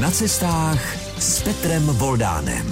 [0.00, 2.66] Na cestách s Petrem Voldánem.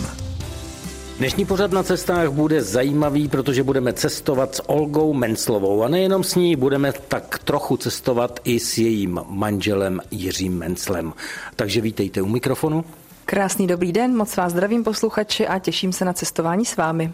[1.18, 6.34] Dnešní pořad na cestách bude zajímavý, protože budeme cestovat s Olgou Menclovou a nejenom s
[6.34, 11.12] ní, budeme tak trochu cestovat i s jejím manželem Jiřím Menclem.
[11.56, 12.84] Takže vítejte u mikrofonu.
[13.24, 17.12] Krásný dobrý den, moc vás zdravím posluchači a těším se na cestování s vámi.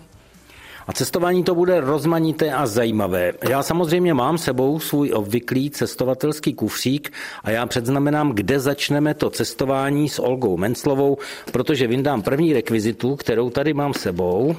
[0.86, 3.32] A cestování to bude rozmanité a zajímavé.
[3.48, 7.12] Já samozřejmě mám sebou svůj obvyklý cestovatelský kufřík
[7.44, 11.18] a já předznamenám, kde začneme to cestování s Olgou Menclovou,
[11.52, 14.56] protože vyndám první rekvizitu, kterou tady mám sebou.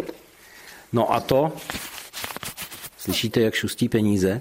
[0.93, 1.51] No a to,
[2.97, 4.39] slyšíte, jak šustí peníze?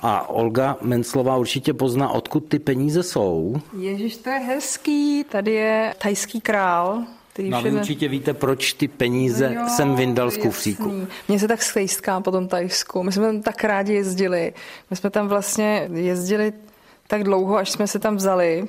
[0.00, 3.56] A Olga Menclová určitě pozná, odkud ty peníze jsou.
[3.78, 5.24] Ježíš, to je hezký.
[5.24, 9.68] Tady je tajský král, který no a vy určitě víte, proč ty peníze no jo,
[9.68, 11.06] jsem vyndal z kufříku.
[11.28, 13.02] Mně se tak stejská po tom Tajsku.
[13.02, 14.52] My jsme tam tak rádi jezdili.
[14.90, 16.52] My jsme tam vlastně jezdili
[17.06, 18.64] tak dlouho, až jsme se tam vzali.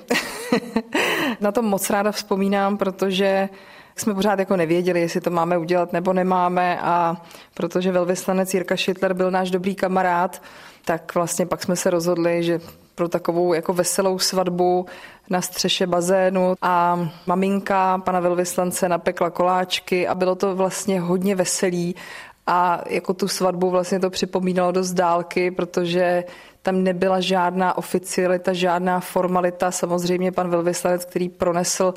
[1.42, 3.50] Na to moc ráda vzpomínám, protože
[3.96, 7.22] jsme pořád jako nevěděli, jestli to máme udělat nebo nemáme a
[7.54, 10.42] protože velvyslanec Jirka Šitler byl náš dobrý kamarád,
[10.86, 12.60] tak vlastně pak jsme se rozhodli, že
[12.96, 14.86] pro takovou jako veselou svatbu
[15.30, 21.96] na střeše bazénu a maminka pana velvyslance napekla koláčky a bylo to vlastně hodně veselý
[22.48, 26.24] a jako tu svatbu vlastně to připomínalo dost dálky, protože
[26.62, 29.72] tam nebyla žádná oficialita, žádná formalita.
[29.72, 31.94] Samozřejmě pan velvyslanec, který pronesl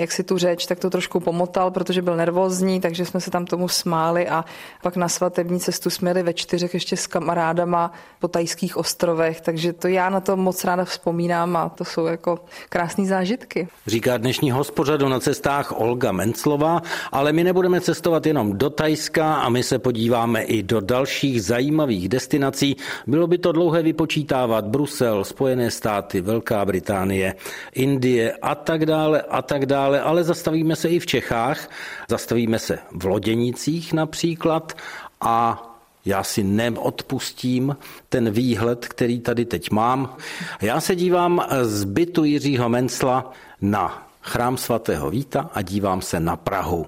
[0.00, 3.44] jak si tu řeč, tak to trošku pomotal, protože byl nervózní, takže jsme se tam
[3.44, 4.44] tomu smáli a
[4.82, 9.72] pak na svatební cestu jsme jeli ve čtyřech ještě s kamarádama po tajských ostrovech, takže
[9.72, 13.68] to já na to moc ráda vzpomínám a to jsou jako krásné zážitky.
[13.86, 19.48] Říká dnešní hospořadu na cestách Olga Menclová, ale my nebudeme cestovat jenom do Tajska a
[19.48, 22.76] my se podíváme i do dalších zajímavých destinací.
[23.06, 27.34] Bylo by to dlouhé vypočítávat Brusel, Spojené státy, Velká Británie,
[27.74, 31.70] Indie a tak dále a tak dále dále, ale zastavíme se i v Čechách,
[32.08, 34.72] zastavíme se v Loděnicích například
[35.20, 35.66] a
[36.04, 37.76] já si neodpustím
[38.08, 40.16] ten výhled, který tady teď mám.
[40.60, 46.36] Já se dívám z bytu Jiřího Mencla na chrám svatého Víta a dívám se na
[46.36, 46.86] Prahu.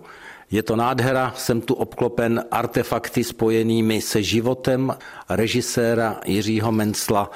[0.50, 4.96] Je to nádhera, jsem tu obklopen artefakty spojenými se životem
[5.28, 7.30] režiséra Jiřího Mencla.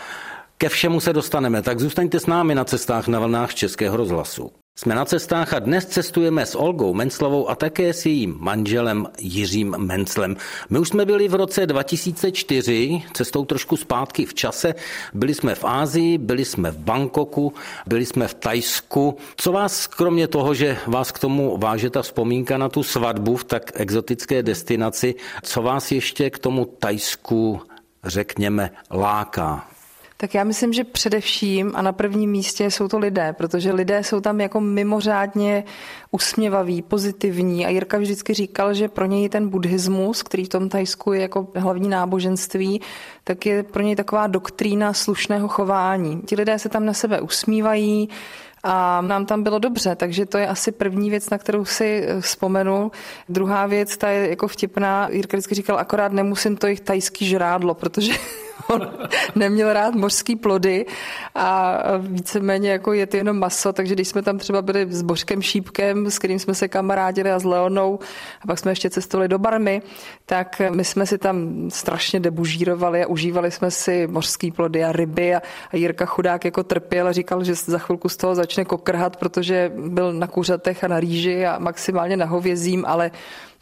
[0.58, 4.50] Ke všemu se dostaneme, tak zůstaňte s námi na cestách na vlnách Českého rozhlasu.
[4.78, 9.74] Jsme na cestách a dnes cestujeme s Olgou Menclovou a také s jejím manželem Jiřím
[9.78, 10.36] Menclem.
[10.70, 14.74] My už jsme byli v roce 2004, cestou trošku zpátky v čase.
[15.14, 17.54] Byli jsme v Ázii, byli jsme v Bangkoku,
[17.86, 19.16] byli jsme v Tajsku.
[19.36, 23.44] Co vás, kromě toho, že vás k tomu váže ta vzpomínka na tu svatbu v
[23.44, 27.60] tak exotické destinaci, co vás ještě k tomu Tajsku,
[28.04, 29.75] řekněme, láká?
[30.18, 34.20] Tak já myslím, že především a na prvním místě jsou to lidé, protože lidé jsou
[34.20, 35.64] tam jako mimořádně
[36.10, 41.12] usměvaví, pozitivní a Jirka vždycky říkal, že pro něj ten buddhismus, který v tom Tajsku
[41.12, 42.80] je jako hlavní náboženství,
[43.24, 46.22] tak je pro něj taková doktrína slušného chování.
[46.26, 48.08] Ti lidé se tam na sebe usmívají,
[48.68, 52.20] a nám tam bylo dobře, takže to je asi první věc, na kterou si eh,
[52.20, 52.90] vzpomenu.
[53.28, 57.74] Druhá věc, ta je jako vtipná, Jirka vždycky říkal, akorát nemusím to jich tajský žrádlo,
[57.74, 58.12] protože
[58.68, 58.90] on
[59.34, 60.86] neměl rád mořský plody
[61.34, 65.42] a víceméně jako je to jenom maso, takže když jsme tam třeba byli s Božkem
[65.42, 67.98] Šípkem, s kterým jsme se kamarádili a s Leonou
[68.42, 69.82] a pak jsme ještě cestovali do Barmy,
[70.26, 75.34] tak my jsme si tam strašně debužírovali a užívali jsme si mořský plody a ryby
[75.34, 79.16] a, a Jirka chudák jako trpěl a říkal, že za chvilku z toho začne kokrhat,
[79.16, 83.10] protože byl na kuřatech a na rýži a maximálně na hovězím, ale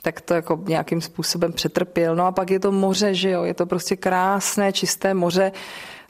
[0.05, 2.17] tak to jako nějakým způsobem přetrpěl.
[2.17, 5.53] No a pak je to moře, že jo, je to prostě krásné, čisté moře.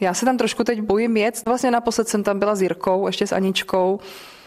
[0.00, 1.42] Já se tam trošku teď bojím jet.
[1.46, 4.00] Vlastně naposled jsem tam byla s Jirkou, ještě s Aničkou.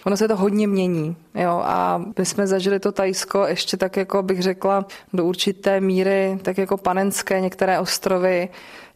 [0.06, 1.16] Ono se to hodně mění.
[1.36, 6.40] Jo, a my jsme zažili to Tajsko ještě tak, jako bych řekla, do určité míry,
[6.42, 8.50] tak jako panenské některé ostrovy.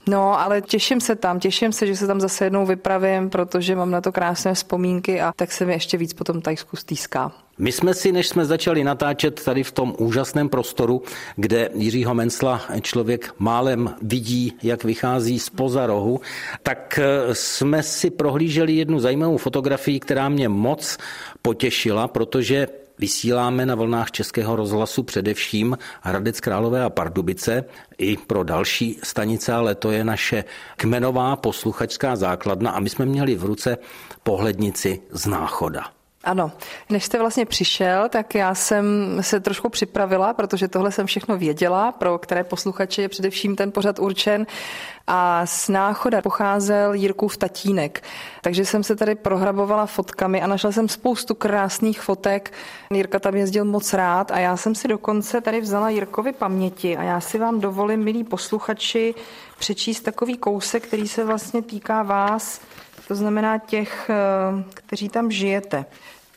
[0.07, 3.91] No, ale těším se tam, těším se, že se tam zase jednou vypravím, protože mám
[3.91, 7.31] na to krásné vzpomínky a tak se mi ještě víc po tom Tajsku stýská.
[7.57, 11.01] My jsme si, než jsme začali natáčet tady v tom úžasném prostoru,
[11.35, 15.51] kde Jiřího Mencla člověk málem vidí, jak vychází z
[15.85, 16.21] rohu,
[16.63, 20.97] tak eh, jsme si prohlíželi jednu zajímavou fotografii, která mě moc
[21.41, 22.67] potěšila, protože
[23.01, 27.63] Vysíláme na vlnách Českého rozhlasu především Hradec Králové a Pardubice
[27.97, 30.43] i pro další stanice, ale to je naše
[30.77, 33.77] kmenová posluchačská základna a my jsme měli v ruce
[34.23, 36.00] pohlednici z náchoda.
[36.23, 36.51] Ano,
[36.89, 41.91] než jste vlastně přišel, tak já jsem se trošku připravila, protože tohle jsem všechno věděla,
[41.91, 44.45] pro které posluchače je především ten pořad určen.
[45.07, 48.03] A z náchoda pocházel Jirkův tatínek.
[48.41, 52.53] Takže jsem se tady prohrabovala fotkami a našla jsem spoustu krásných fotek.
[52.93, 57.03] Jirka tam jezdil moc rád a já jsem si dokonce tady vzala Jirkovi paměti a
[57.03, 59.15] já si vám dovolím, milí posluchači,
[59.59, 62.61] přečíst takový kousek, který se vlastně týká vás,
[63.11, 65.85] to znamená těch, eh, kteří tam žijete.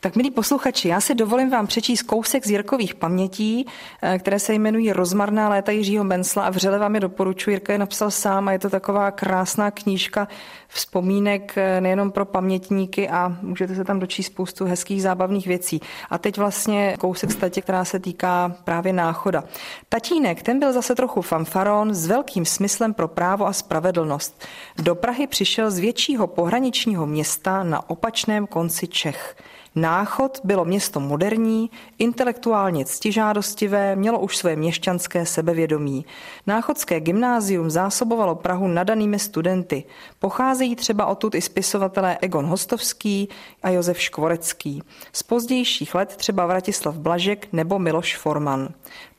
[0.04, 3.66] Tak milí posluchači, já si dovolím vám přečíst kousek z Jirkových pamětí,
[4.02, 7.50] eh, které se jmenují Rozmarná léta Jiřího Bensla a vřele vám je doporučuji.
[7.50, 10.28] Jirka je napsal sám a je to taková krásná knížka
[10.68, 15.80] vzpomínek eh, nejenom pro pamětníky a můžete se tam dočíst spoustu hezkých zábavných věcí.
[16.10, 19.44] A teď vlastně kousek statě, která se týká právě náchoda.
[19.88, 24.44] Tatínek, ten byl zase trochu fanfaron s velkým smyslem pro právo a spravedlnost.
[24.76, 29.36] Do Prahy přišel z většího pohraničního města na opačném konci Čech.
[29.76, 36.06] Náchod bylo město moderní, intelektuálně ctižádostivé, mělo už své měšťanské sebevědomí.
[36.46, 39.84] Náchodské gymnázium zásobovalo Prahu nadanými studenty.
[40.18, 43.28] Pocházejí třeba odtud i spisovatelé Egon Hostovský
[43.62, 44.82] a Josef Škvorecký.
[45.12, 48.68] Z pozdějších let třeba Vratislav Blažek nebo Miloš Forman.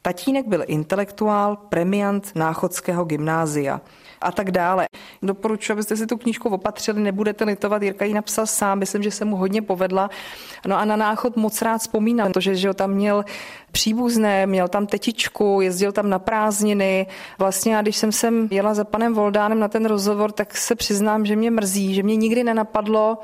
[0.02, 3.81] Tatínek byl intelektuál, premiant Náchodského gymnázia
[4.25, 4.88] a tak dále.
[5.22, 7.81] Doporučuji, abyste si tu knížku opatřili, nebudete litovat.
[7.81, 10.10] Jirka ji napsal sám, myslím, že se mu hodně povedla.
[10.68, 13.25] No a na náchod moc rád vzpomínám, protože že tam měl
[13.72, 17.07] příbuzné, měl tam tetičku, jezdil tam na prázdniny.
[17.39, 21.25] Vlastně já, když jsem sem jela za panem Voldánem na ten rozhovor, tak se přiznám,
[21.25, 23.18] že mě mrzí, že mě nikdy nenapadlo,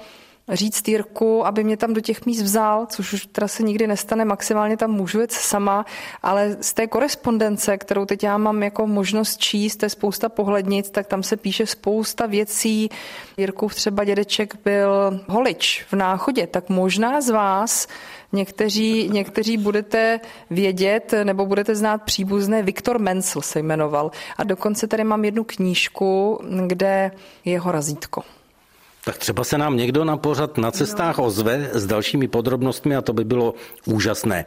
[0.52, 4.26] říct Jirku, aby mě tam do těch míst vzal, což už teda se nikdy nestane,
[4.26, 5.86] maximálně tam můžu jet sama,
[6.24, 10.90] ale z té korespondence, kterou teď já mám jako možnost číst, to je spousta pohlednic,
[10.90, 12.90] tak tam se píše spousta věcí.
[13.38, 17.88] Jirkův třeba dědeček byl holič v náchodě, tak možná z vás
[18.34, 20.20] Někteří, někteří budete
[20.50, 22.64] vědět nebo budete znát příbuzné.
[22.64, 24.12] Viktor Mencel se jmenoval.
[24.38, 27.12] A dokonce tady mám jednu knížku, kde
[27.46, 28.24] je jeho razítko.
[29.06, 33.14] Tak třeba se nám někdo na pořad na cestách ozve s dalšími podrobnostmi a to
[33.14, 33.54] by bylo
[33.86, 34.46] úžasné.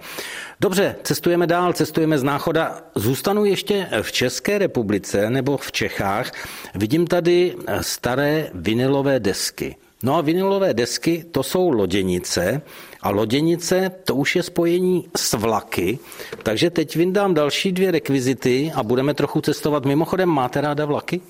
[0.60, 2.80] Dobře, cestujeme dál, cestujeme z náchoda.
[2.94, 6.32] Zůstanu ještě v České republice nebo v Čechách.
[6.74, 9.76] Vidím tady staré vinilové desky.
[10.02, 12.62] No a vinilové desky to jsou loděnice
[13.00, 15.98] a loděnice to už je spojení s vlaky,
[16.42, 19.84] takže teď vyndám další dvě rekvizity a budeme trochu cestovat.
[19.84, 21.20] Mimochodem, máte ráda vlaky?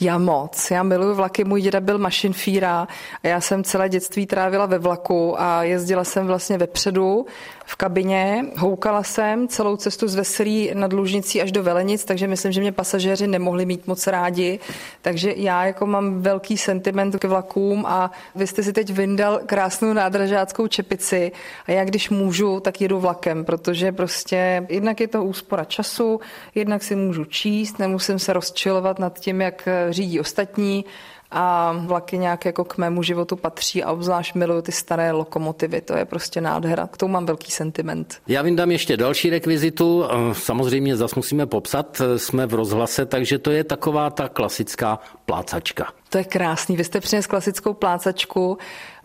[0.00, 2.88] Já moc, já miluji vlaky, můj děda byl mašinfíra
[3.22, 7.26] a já jsem celé dětství trávila ve vlaku a jezdila jsem vlastně vepředu
[7.66, 12.52] v kabině, houkala jsem celou cestu z Veselí nad Lužnicí až do Velenic, takže myslím,
[12.52, 14.60] že mě pasažéři nemohli mít moc rádi,
[15.02, 19.92] takže já jako mám velký sentiment k vlakům a vy jste si teď vyndal krásnou
[19.92, 21.32] nádražáckou čepici
[21.66, 26.20] a já když můžu, tak jedu vlakem, protože prostě jednak je to úspora času,
[26.54, 30.84] jednak si můžu číst, nemusím se rozčilovat nad tím, jak řídí ostatní
[31.30, 35.96] a vlaky nějak jako k mému životu patří a obzvlášť miluju ty staré lokomotivy, to
[35.96, 38.20] je prostě nádhera, k tomu mám velký sentiment.
[38.26, 43.64] Já vyndám ještě další rekvizitu, samozřejmě zase musíme popsat, jsme v rozhlase, takže to je
[43.64, 45.92] taková ta klasická plácačka.
[46.08, 48.58] To je krásný, vy jste přines klasickou plácačku,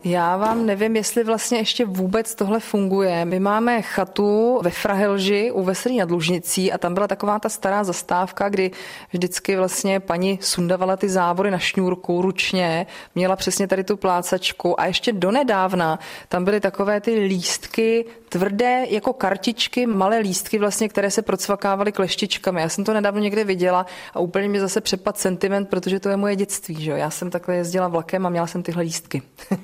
[0.03, 3.25] já vám nevím, jestli vlastně ještě vůbec tohle funguje.
[3.25, 7.83] My máme chatu ve Frahelži u Veselí nad Lužnicí a tam byla taková ta stará
[7.83, 8.71] zastávka, kdy
[9.13, 14.85] vždycky vlastně paní sundavala ty závory na šňůrku ručně, měla přesně tady tu plácačku a
[14.85, 15.99] ještě donedávna
[16.29, 22.61] tam byly takové ty lístky tvrdé jako kartičky, malé lístky vlastně, které se procvakávaly kleštičkami.
[22.61, 26.17] Já jsem to nedávno někde viděla a úplně mi zase přepad sentiment, protože to je
[26.17, 26.83] moje dětství.
[26.83, 26.91] Že?
[26.91, 29.21] Já jsem takhle jezdila vlakem a měla jsem tyhle lístky.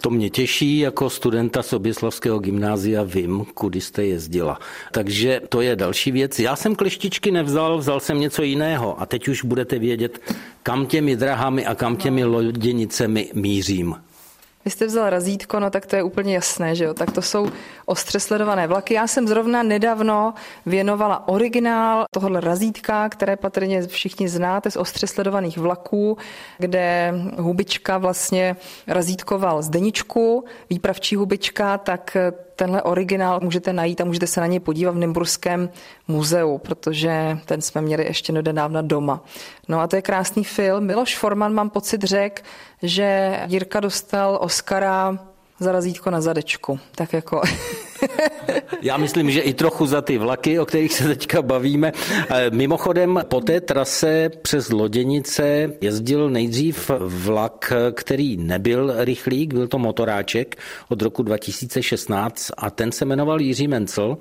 [0.00, 4.58] To mě těší, jako studenta Soběslavského gymnázia vím, kudy jste jezdila.
[4.92, 6.38] Takže to je další věc.
[6.38, 10.20] Já jsem kleštičky nevzal, vzal jsem něco jiného a teď už budete vědět,
[10.62, 13.96] kam těmi drahami a kam těmi loděnicemi mířím.
[14.64, 16.94] Vy jste vzal razítko, no tak to je úplně jasné, že jo?
[16.94, 17.48] Tak to jsou
[17.86, 18.94] ostře sledované vlaky.
[18.94, 20.34] Já jsem zrovna nedávno
[20.66, 26.18] věnovala originál tohohle razítka, které patrně všichni znáte z ostře sledovaných vlaků,
[26.58, 32.16] kde hubička vlastně razítkoval zdeničku, výpravčí hubička, tak
[32.60, 35.70] tenhle originál můžete najít a můžete se na něj podívat v Nymburském
[36.08, 39.24] muzeu, protože ten jsme měli ještě nedávna doma.
[39.68, 40.86] No a to je krásný film.
[40.86, 42.42] Miloš Forman, mám pocit, řekl,
[42.82, 45.18] že Jirka dostal Oscara
[45.58, 46.78] za razítko na zadečku.
[46.94, 47.42] Tak jako
[48.82, 51.92] Já myslím, že i trochu za ty vlaky, o kterých se teďka bavíme.
[52.30, 59.78] Eh, mimochodem, po té trase přes Loděnice jezdil nejdřív vlak, který nebyl rychlík, byl to
[59.78, 60.56] motoráček
[60.88, 64.18] od roku 2016 a ten se jmenoval Jiří Mencel.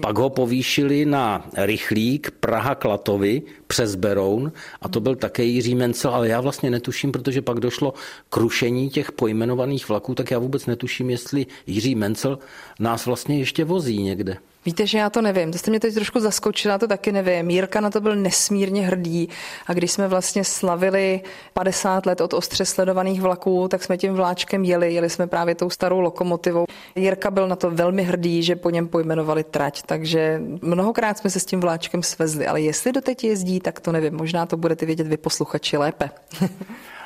[0.00, 4.52] Pak ho povýšili na rychlík Praha-Klatovy přes Beroun
[4.82, 7.94] a to byl také Jiří Mencel, ale já vlastně netuším, protože pak došlo
[8.30, 12.38] k rušení těch pojmenovaných vlaků, tak já vůbec netuším, jestli Jiří Mencel
[12.80, 14.36] nás vlastně ještě vozí někde.
[14.66, 15.52] Víte, že já to nevím.
[15.52, 17.46] To jste mě teď trošku zaskočila, to taky nevím.
[17.46, 19.28] Mírka na to byl nesmírně hrdý
[19.66, 21.20] a když jsme vlastně slavili
[21.52, 24.94] 50 let od ostře sledovaných vlaků, tak jsme tím vláčkem jeli.
[24.94, 26.64] Jeli jsme právě tou starou lokomotivou.
[26.96, 31.40] Jirka byl na to velmi hrdý, že po něm pojmenovali trať, takže mnohokrát jsme se
[31.40, 34.14] s tím vláčkem svezli, ale jestli doteď jezdí, tak to nevím.
[34.14, 36.10] Možná to budete vědět vy posluchači lépe.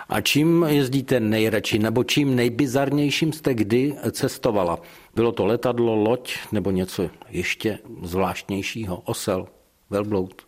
[0.08, 4.78] A čím jezdíte nejradši, nebo čím nejbizarnějším jste kdy cestovala?
[5.18, 8.96] Bylo to letadlo, loď nebo něco ještě zvláštnějšího?
[9.04, 9.48] Osel,
[9.90, 10.42] velbloud?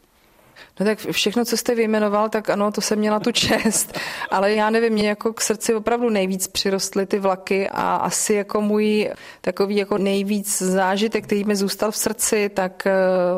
[0.80, 3.98] No tak všechno, co jste vyjmenoval, tak ano, to jsem měla tu čest,
[4.30, 8.60] ale já nevím, mě jako k srdci opravdu nejvíc přirostly ty vlaky a asi jako
[8.60, 9.10] můj
[9.40, 12.92] takový jako nejvíc zážitek, který mi zůstal v srdci, tak eh,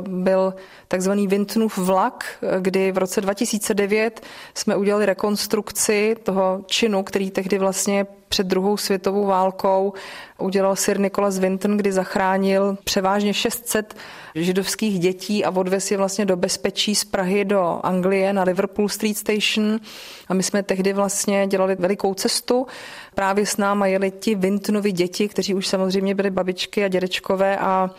[0.09, 0.55] byl
[0.89, 2.25] takzvaný Vintnův vlak,
[2.61, 4.21] kdy v roce 2009
[4.55, 9.93] jsme udělali rekonstrukci toho činu, který tehdy vlastně před druhou světovou válkou
[10.39, 13.97] udělal Sir Nicholas Winton, kdy zachránil převážně 600
[14.35, 19.17] židovských dětí a odvez je vlastně do bezpečí z Prahy do Anglie na Liverpool Street
[19.17, 19.81] Station.
[20.29, 22.67] A my jsme tehdy vlastně dělali velikou cestu.
[23.15, 27.91] Právě s náma jeli ti Wintonovi děti, kteří už samozřejmě byli babičky a dědečkové a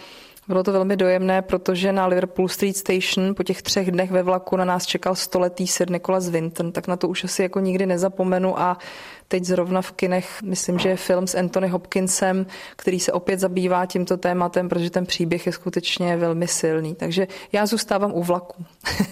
[0.48, 4.56] bylo to velmi dojemné, protože na Liverpool Street Station po těch třech dnech ve vlaku
[4.56, 8.60] na nás čekal stoletý Sir Nicholas Winton, tak na to už asi jako nikdy nezapomenu
[8.60, 8.78] a
[9.28, 12.46] teď zrovna v kinech, myslím, že je film s Anthony Hopkinsem,
[12.76, 16.96] který se opět zabývá tímto tématem, protože ten příběh je skutečně velmi silný.
[16.96, 18.66] Takže já zůstávám u vlaku.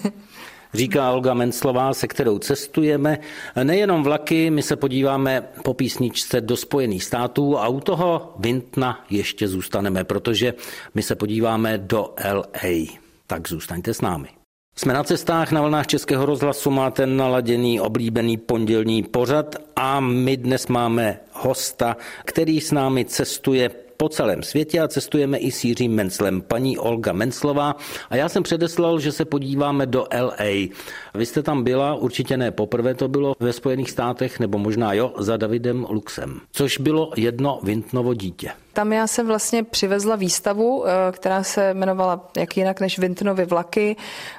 [0.74, 3.18] říká Olga Menclová, se kterou cestujeme.
[3.62, 9.48] Nejenom vlaky, my se podíváme po písničce do Spojených států a u toho Vintna ještě
[9.48, 10.54] zůstaneme, protože
[10.94, 12.86] my se podíváme do LA.
[13.26, 14.28] Tak zůstaňte s námi.
[14.76, 20.66] Jsme na cestách na vlnách Českého rozhlasu, máte naladěný oblíbený pondělní pořad a my dnes
[20.66, 23.70] máme hosta, který s námi cestuje
[24.02, 27.76] po celém světě a cestujeme i s Jiřím Menclem, paní Olga Menclová.
[28.10, 30.74] A já jsem předeslal, že se podíváme do LA.
[31.14, 35.12] Vy jste tam byla, určitě ne poprvé to bylo ve Spojených státech, nebo možná jo,
[35.18, 38.50] za Davidem Luxem, což bylo jedno Vintnovo dítě.
[38.72, 43.96] Tam já jsem vlastně přivezla výstavu, eh, která se jmenovala jak jinak než Vintonovy vlaky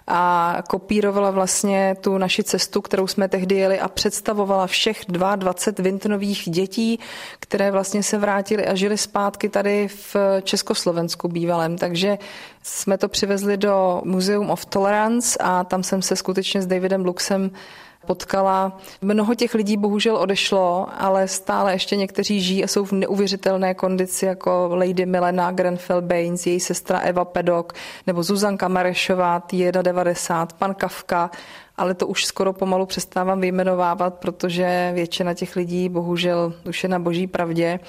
[0.07, 6.43] a kopírovala vlastně tu naši cestu, kterou jsme tehdy jeli a představovala všech 22 Vintonových
[6.49, 6.99] dětí,
[7.39, 11.77] které vlastně se vrátili a žili zpátky tady v Československu bývalém.
[11.77, 12.17] Takže
[12.63, 17.51] jsme to přivezli do Museum of Tolerance a tam jsem se skutečně s Davidem Luxem
[18.05, 18.79] potkala.
[19.01, 24.25] Mnoho těch lidí bohužel odešlo, ale stále ještě někteří žijí a jsou v neuvěřitelné kondici,
[24.25, 27.73] jako Lady Milena Grenfell Baines, její sestra Eva Pedok,
[28.07, 31.31] nebo Zuzanka Marešová, t 90, pan Kafka,
[31.77, 36.99] ale to už skoro pomalu přestávám vyjmenovávat, protože většina těch lidí bohužel už je na
[36.99, 37.79] boží pravdě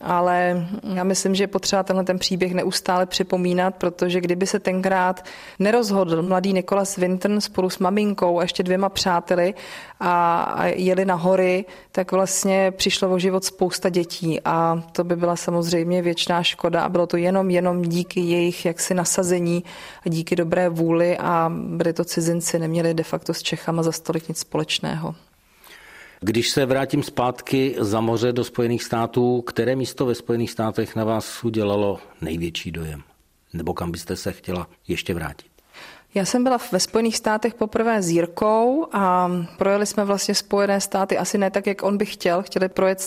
[0.00, 5.24] ale já myslím, že je potřeba tenhle ten příběh neustále připomínat, protože kdyby se tenkrát
[5.58, 9.54] nerozhodl mladý Nikolas Winton spolu s maminkou a ještě dvěma přáteli
[10.00, 15.36] a, jeli na hory, tak vlastně přišlo o život spousta dětí a to by byla
[15.36, 19.64] samozřejmě věčná škoda a bylo to jenom, jenom díky jejich jaksi nasazení
[20.06, 24.28] a díky dobré vůli a byli to cizinci, neměli de facto s Čechama za stolik
[24.28, 25.14] nic společného.
[26.20, 31.04] Když se vrátím zpátky za moře do Spojených států, které místo ve Spojených státech na
[31.04, 33.02] vás udělalo největší dojem?
[33.52, 35.46] Nebo kam byste se chtěla ještě vrátit?
[36.14, 41.18] Já jsem byla ve Spojených státech poprvé s Jirkou a projeli jsme vlastně Spojené státy
[41.18, 42.42] asi ne tak, jak on by chtěl.
[42.42, 43.00] Chtěli projet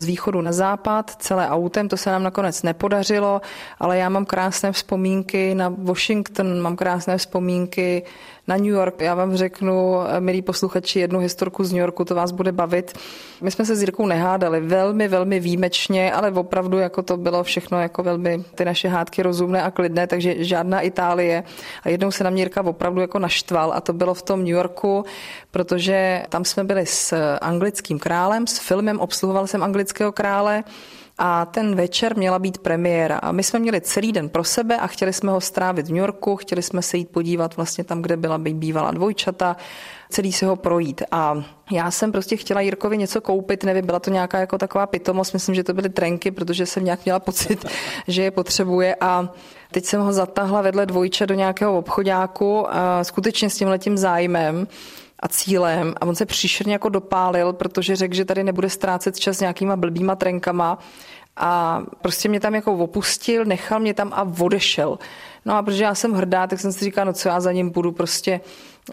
[0.00, 3.40] z východu na západ celé autem, to se nám nakonec nepodařilo,
[3.78, 8.02] ale já mám krásné vzpomínky na Washington, mám krásné vzpomínky
[8.48, 9.00] na New York.
[9.00, 12.98] Já vám řeknu, milí posluchači, jednu historku z New Yorku, to vás bude bavit.
[13.40, 17.80] My jsme se s Jirkou nehádali velmi, velmi výjimečně, ale opravdu jako to bylo všechno
[17.80, 21.44] jako velmi ty naše hádky rozumné a klidné, takže žádná Itálie.
[21.82, 24.54] A jednou se na mě Jirka opravdu jako naštval a to bylo v tom New
[24.54, 25.04] Yorku,
[25.50, 30.64] protože tam jsme byli s anglickým králem, s filmem, obsluhoval jsem anglického krále
[31.18, 33.18] a ten večer měla být premiéra.
[33.18, 35.98] A my jsme měli celý den pro sebe a chtěli jsme ho strávit v New
[35.98, 39.56] Yorku, chtěli jsme se jít podívat vlastně tam, kde byla bývalá dvojčata,
[40.10, 41.02] celý se ho projít.
[41.10, 45.32] A já jsem prostě chtěla Jirkovi něco koupit, nevím, byla to nějaká jako taková pitomost,
[45.32, 47.64] myslím, že to byly trenky, protože jsem nějak měla pocit,
[48.08, 49.28] že je potřebuje a
[49.72, 52.66] teď jsem ho zatahla vedle dvojče do nějakého obchodáku
[53.02, 54.66] skutečně s tím letím zájmem
[55.20, 59.40] a cílem a on se příšerně jako dopálil, protože řekl, že tady nebude ztrácet čas
[59.40, 60.78] nějakýma blbýma trenkama
[61.36, 64.98] a prostě mě tam jako opustil, nechal mě tam a odešel.
[65.44, 67.70] No a protože já jsem hrdá, tak jsem si říkala, no co já za ním
[67.70, 68.40] budu prostě,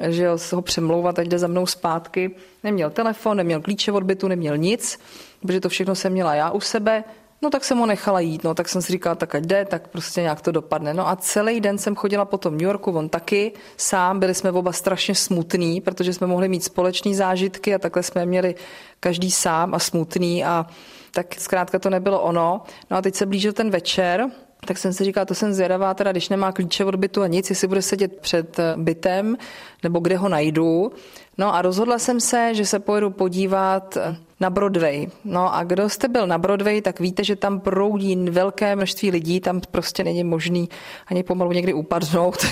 [0.07, 2.35] že ho přemlouvat, ať jde za mnou zpátky.
[2.63, 4.99] Neměl telefon, neměl klíče od bytu, neměl nic,
[5.41, 7.03] protože to všechno jsem měla já u sebe.
[7.41, 9.87] No tak jsem ho nechala jít, no tak jsem si říkala, tak ať jde, tak
[9.87, 10.93] prostě nějak to dopadne.
[10.93, 14.51] No a celý den jsem chodila po tom New Yorku, on taky sám, byli jsme
[14.51, 18.55] oba strašně smutný, protože jsme mohli mít společné zážitky a takhle jsme měli
[18.99, 20.65] každý sám a smutný a
[21.11, 22.61] tak zkrátka to nebylo ono.
[22.91, 24.29] No a teď se blížil ten večer,
[24.65, 27.49] tak jsem si říkala, to jsem zvědavá, teda když nemá klíče od bytu a nic,
[27.49, 29.37] jestli bude sedět před bytem,
[29.83, 30.91] nebo kde ho najdu.
[31.37, 33.97] No a rozhodla jsem se, že se pojedu podívat
[34.39, 35.07] na Broadway.
[35.23, 39.39] No a kdo jste byl na Broadway, tak víte, že tam proudí velké množství lidí,
[39.39, 40.69] tam prostě není možný
[41.07, 42.45] ani pomalu někdy upadnout.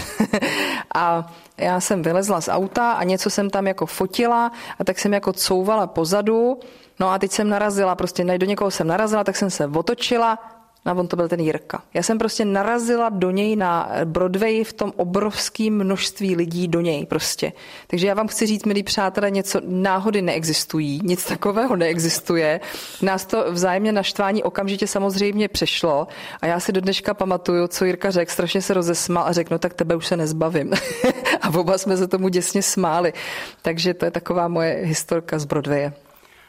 [0.96, 5.14] a já jsem vylezla z auta a něco jsem tam jako fotila a tak jsem
[5.14, 6.60] jako couvala pozadu.
[7.00, 10.40] No a teď jsem narazila, prostě do někoho jsem narazila, tak jsem se otočila
[10.86, 11.84] a on to byl ten Jirka.
[11.94, 17.06] Já jsem prostě narazila do něj na Broadway v tom obrovském množství lidí do něj
[17.06, 17.54] prostě.
[17.88, 22.60] Takže já vám chci říct, milí přátelé, něco náhody neexistují, nic takového neexistuje.
[23.02, 26.08] Nás to vzájemně naštvání okamžitě samozřejmě přešlo
[26.42, 29.60] a já si do dneška pamatuju, co Jirka řekl, strašně se rozesmál a řekl, no
[29.60, 30.74] tak tebe už se nezbavím.
[31.42, 33.14] a oba jsme se tomu děsně smáli.
[33.62, 35.94] Takže to je taková moje historka z Broadwaye.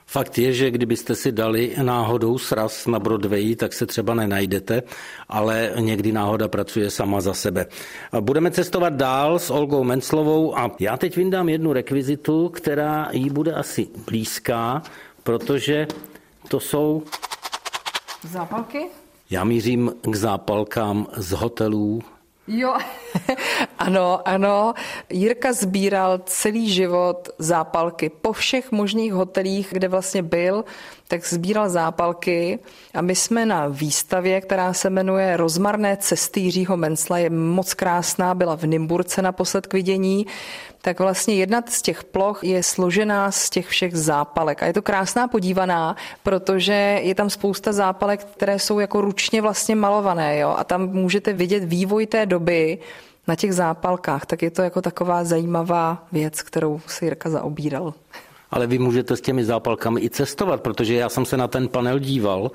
[0.06, 4.82] Fakt je, že kdybyste si dali náhodou sraz na Broadway, tak se třeba nenajdete,
[5.28, 7.66] ale někdy náhoda pracuje sama za sebe.
[8.20, 13.52] Budeme cestovat dál s Olgou Menclovou a já teď vyndám jednu rekvizitu, která jí bude
[13.52, 14.82] asi blízká,
[15.22, 15.86] protože
[16.48, 17.02] to jsou...
[18.30, 18.86] Zápalky?
[19.30, 22.02] Já mířím k zápalkám z hotelů
[22.46, 22.76] Jo,
[23.78, 24.74] ano, ano.
[25.10, 30.64] Jirka sbíral celý život zápalky po všech možných hotelích, kde vlastně byl,
[31.08, 32.58] tak sbíral zápalky
[32.94, 38.34] a my jsme na výstavě, která se jmenuje Rozmarné cesty Jiřího Mencla, je moc krásná,
[38.34, 40.26] byla v Nymburce naposled k vidění,
[40.82, 44.62] tak vlastně jedna z těch ploch je složená z těch všech zápalek.
[44.62, 49.76] A je to krásná podívaná, protože je tam spousta zápalek, které jsou jako ručně vlastně
[49.76, 50.38] malované.
[50.38, 50.54] Jo?
[50.58, 52.78] A tam můžete vidět vývoj té doby
[53.28, 54.26] na těch zápalkách.
[54.26, 57.94] Tak je to jako taková zajímavá věc, kterou si Jirka zaobíral
[58.54, 61.98] ale vy můžete s těmi zápalkami i cestovat, protože já jsem se na ten panel
[61.98, 62.50] díval,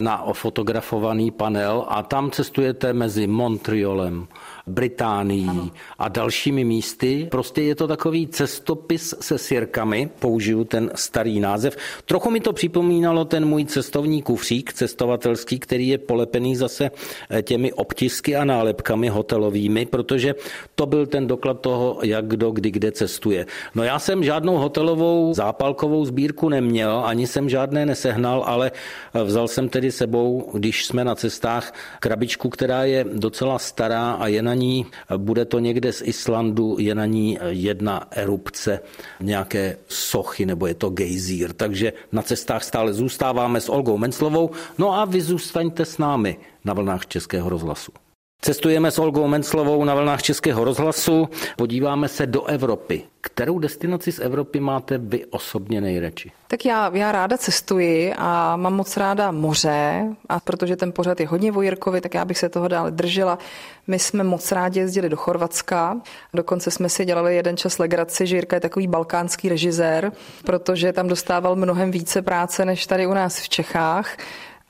[0.00, 4.26] na ofotografovaný panel a tam cestujete mezi Montrealem,
[4.66, 7.28] Británií a dalšími místy.
[7.30, 11.76] Prostě je to takový cestopis se sirkami, použiju ten starý název.
[12.04, 16.90] Trochu mi to připomínalo ten můj cestovní kufřík cestovatelský, který je polepený zase
[17.30, 20.34] eh, těmi obtisky a nálepkami hotelovými, protože
[20.74, 23.46] to byl ten doklad toho, jak kdo kdy kde cestuje.
[23.74, 28.72] No já jsem žádnou hotelovou zápalkovou sbírku neměl, ani jsem žádné nesehnal, ale
[29.14, 34.26] eh, vzal jsem tedy sebou, když jsme na cestách, krabičku, která je docela stará a
[34.26, 34.86] je na ní,
[35.16, 38.80] bude to někde z Islandu, je na ní jedna erupce
[39.20, 41.52] nějaké sochy nebo je to gejzír.
[41.52, 44.50] Takže na cestách stále zůstáváme s Olgou Menclovou.
[44.78, 47.92] No a vy zůstaňte s námi na vlnách Českého rozhlasu.
[48.44, 53.02] Cestujeme s Olgou Menclovou na vlnách Českého rozhlasu, podíváme se do Evropy.
[53.20, 56.32] Kterou destinaci z Evropy máte vy osobně nejradši?
[56.48, 61.26] Tak já, já ráda cestuji a mám moc ráda moře a protože ten pořad je
[61.26, 63.38] hodně vojirkový, tak já bych se toho dále držela.
[63.86, 66.00] My jsme moc rádi jezdili do Chorvatska,
[66.34, 70.12] dokonce jsme si dělali jeden čas legraci, že Jirka je takový balkánský režisér,
[70.44, 74.16] protože tam dostával mnohem více práce než tady u nás v Čechách.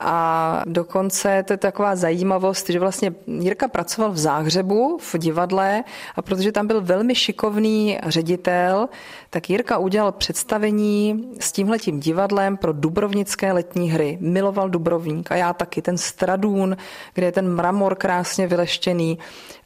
[0.05, 5.83] A dokonce to je taková zajímavost, že vlastně Jirka pracoval v Záhřebu v divadle
[6.15, 8.89] a protože tam byl velmi šikovný ředitel,
[9.29, 14.17] tak Jirka udělal představení s tímhletím divadlem pro dubrovnické letní hry.
[14.21, 15.81] Miloval Dubrovník a já taky.
[15.81, 16.77] Ten Stradún,
[17.13, 19.17] kde je ten mramor krásně vyleštěný,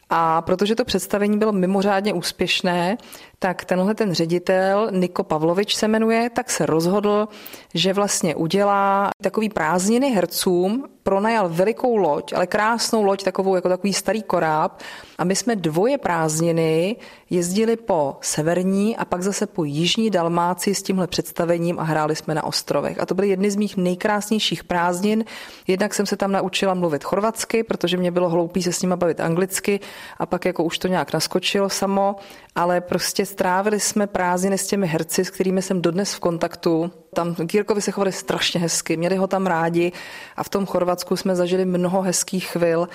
[0.09, 2.97] a protože to představení bylo mimořádně úspěšné,
[3.39, 7.27] tak tenhle ten ředitel, Niko Pavlovič se jmenuje, tak se rozhodl,
[7.73, 13.93] že vlastně udělá takový prázdniny hercům, pronajal velikou loď, ale krásnou loď, takovou jako takový
[13.93, 14.81] starý koráb.
[15.17, 16.95] A my jsme dvoje prázdniny
[17.29, 22.35] jezdili po severní a pak zase po jižní Dalmáci s tímhle představením a hráli jsme
[22.35, 22.99] na ostrovech.
[22.99, 25.25] A to byly jedny z mých nejkrásnějších prázdnin.
[25.67, 29.19] Jednak jsem se tam naučila mluvit chorvatsky, protože mě bylo hloupý se s nima bavit
[29.19, 29.79] anglicky
[30.17, 32.15] a pak jako už to nějak naskočilo samo,
[32.55, 36.91] ale prostě strávili jsme prázdniny s těmi herci, s kterými jsem dodnes v kontaktu.
[37.13, 39.91] Tam Kýrkovi se chovali strašně hezky, měli ho tam rádi
[40.35, 42.87] a v tom Chorvatsku jsme zažili mnoho hezkých chvil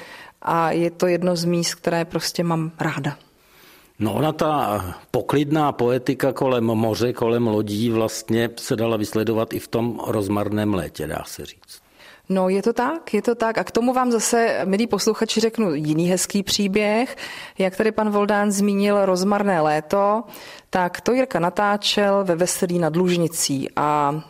[0.42, 3.16] a je to jedno z míst, které prostě mám ráda.
[3.99, 9.68] No ona ta poklidná poetika kolem moře, kolem lodí vlastně se dala vysledovat i v
[9.68, 11.82] tom rozmarném létě, dá se říct.
[12.28, 13.58] No je to tak, je to tak.
[13.58, 17.16] A k tomu vám zase, milí posluchači, řeknu jiný hezký příběh.
[17.58, 20.22] Jak tady pan Voldán zmínil rozmarné léto,
[20.70, 24.20] tak to Jirka natáčel ve Veselí nad Lužnicí a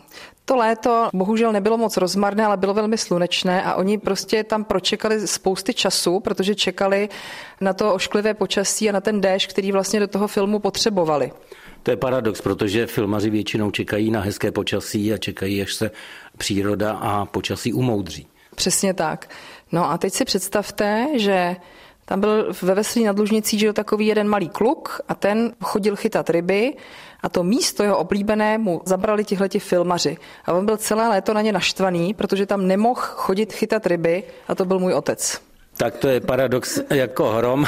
[0.45, 5.27] to léto bohužel nebylo moc rozmarné, ale bylo velmi slunečné a oni prostě tam pročekali
[5.27, 7.09] spousty času, protože čekali
[7.61, 11.31] na to ošklivé počasí a na ten déšť, který vlastně do toho filmu potřebovali.
[11.83, 15.91] To je paradox, protože filmaři většinou čekají na hezké počasí a čekají, až se
[16.37, 18.27] příroda a počasí umoudří.
[18.55, 19.29] Přesně tak.
[19.71, 21.55] No a teď si představte, že
[22.05, 26.29] tam byl ve Veselí nad Lužnicí žil takový jeden malý kluk a ten chodil chytat
[26.29, 26.73] ryby
[27.21, 30.17] a to místo jeho oblíbené mu zabrali tihleti filmaři.
[30.45, 34.55] A on byl celé léto na ně naštvaný, protože tam nemohl chodit chytat ryby a
[34.55, 35.41] to byl můj otec.
[35.77, 37.65] Tak to je paradox jako hrom.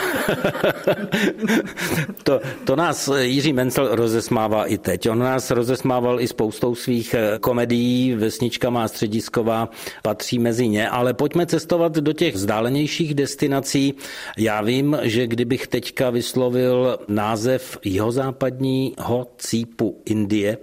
[2.23, 5.09] to, to nás Jiří Mencel rozesmává i teď.
[5.09, 9.69] On nás rozesmával i spoustou svých eh, komedií, Vesnička má středisková
[10.03, 13.93] patří mezi ně, ale pojďme cestovat do těch vzdálenějších destinací.
[14.37, 20.57] Já vím, že kdybych teďka vyslovil název jihozápadního cípu Indie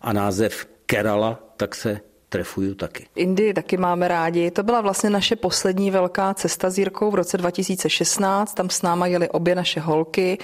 [0.00, 3.06] a název Kerala, tak se trefuju taky.
[3.16, 4.50] Indii taky máme rádi.
[4.50, 8.54] To byla vlastně naše poslední velká cesta s Jirkou v roce 2016.
[8.54, 10.38] Tam s náma jeli obě naše holky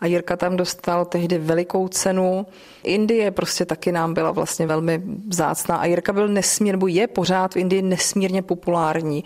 [0.00, 2.46] a Jirka tam dostal tehdy velikou cenu.
[2.82, 7.54] Indie prostě taky nám byla vlastně velmi vzácná a Jirka byl nesmírně, nebo je pořád
[7.54, 9.24] v Indii nesmírně populární.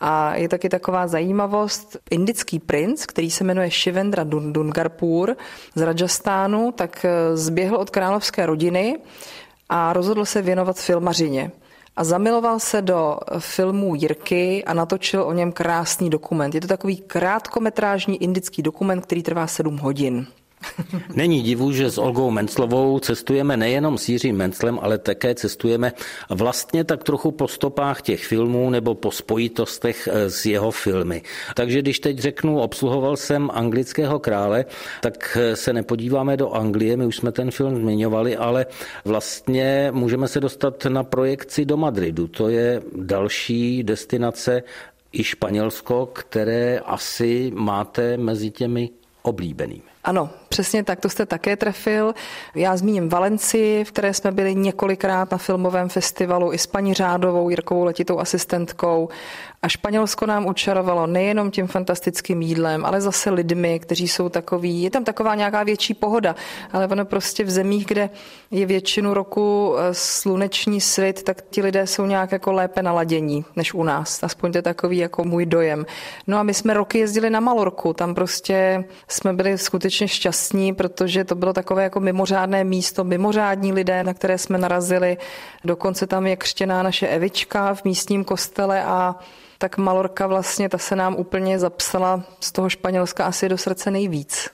[0.00, 5.36] A je taky taková zajímavost, indický princ, který se jmenuje Shivendra Dungarpur
[5.74, 8.98] z Rajastánu, tak eh, zběhl od královské rodiny
[9.70, 11.50] a rozhodl se věnovat filmařině.
[11.96, 16.54] A zamiloval se do filmů Jirky a natočil o něm krásný dokument.
[16.54, 20.26] Je to takový krátkometrážní indický dokument, který trvá sedm hodin.
[21.14, 25.92] Není divu, že s Olgou Menclovou cestujeme nejenom s Jiřím Menclem, ale také cestujeme
[26.30, 31.22] vlastně tak trochu po stopách těch filmů nebo po spojitostech eh, s jeho filmy.
[31.54, 34.64] Takže když teď řeknu, obsluhoval jsem anglického krále,
[35.00, 38.66] tak eh, se nepodíváme do Anglie, my už jsme ten film zmiňovali, ale
[39.04, 42.26] vlastně můžeme se dostat na projekci do Madridu.
[42.26, 44.62] To je další destinace
[45.12, 48.90] i Španělsko, které asi máte mezi těmi
[49.22, 49.89] oblíbenými.
[50.04, 52.14] Ano, přesně tak, to jste také trefil.
[52.54, 57.50] Já zmíním Valencii, v které jsme byli několikrát na filmovém festivalu i s paní Řádovou,
[57.50, 59.08] Jirkovou letitou asistentkou.
[59.62, 64.90] A Španělsko nám učarovalo nejenom tím fantastickým jídlem, ale zase lidmi, kteří jsou takový, je
[64.90, 66.36] tam taková nějaká větší pohoda,
[66.72, 68.10] ale ono prostě v zemích, kde
[68.50, 73.74] je většinu roku eh, sluneční svět, tak ti lidé jsou nějak jako lépe naladění než
[73.74, 74.22] u nás.
[74.22, 75.86] Aspoň to je takový jako můj dojem.
[76.26, 81.24] No a my jsme roky jezdili na Malorku, tam prostě jsme byli skutečně šťastní, protože
[81.24, 85.18] to bylo takové jako mimořádné místo, mimořádní lidé, na které jsme narazili.
[85.64, 89.16] Dokonce tam je křtěná naše Evička v místním kostele a
[89.58, 94.50] tak Malorka vlastně, ta se nám úplně zapsala z toho Španělska asi do srdce nejvíc.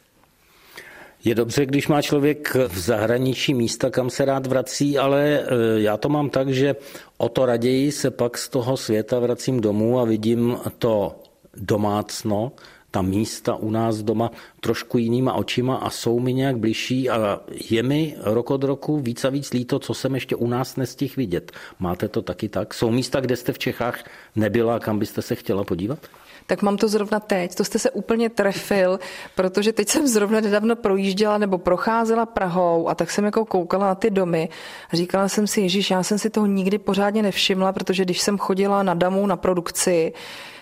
[1.24, 5.44] Je dobře, když má člověk v zahraničí místa, kam se rád vrací, ale e,
[5.80, 6.76] já to mám tak, že
[7.18, 11.16] o to raději se pak z toho světa vracím domů a vidím to
[11.56, 12.52] domácno,
[12.90, 17.82] ta místa u nás doma trošku jinýma očima a jsou mi nějak bližší a je
[17.82, 21.52] mi rok od roku víc a víc líto, co jsem ještě u nás nestihl vidět.
[21.78, 22.74] Máte to taky tak?
[22.74, 24.04] Jsou místa, kde jste v Čechách
[24.36, 25.98] nebyla, kam byste se chtěla podívat?
[26.46, 27.54] tak mám to zrovna teď.
[27.54, 29.00] To jste se úplně trefil,
[29.34, 33.94] protože teď jsem zrovna nedávno projížděla nebo procházela Prahou a tak jsem jako koukala na
[33.94, 34.48] ty domy
[34.90, 38.38] a říkala jsem si, Ježíš, já jsem si toho nikdy pořádně nevšimla, protože když jsem
[38.38, 40.12] chodila na damu na produkci,